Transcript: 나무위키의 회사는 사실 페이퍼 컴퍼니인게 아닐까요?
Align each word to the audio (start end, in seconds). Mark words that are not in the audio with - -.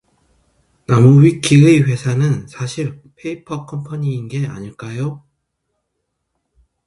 나무위키의 0.87 1.83
회사는 1.83 2.47
사실 2.47 2.99
페이퍼 3.17 3.67
컴퍼니인게 3.67 4.47
아닐까요? 4.47 5.23